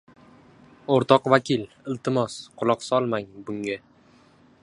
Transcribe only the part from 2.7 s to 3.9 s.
solmang, bunga.